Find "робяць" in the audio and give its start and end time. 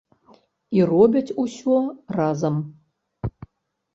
0.93-1.35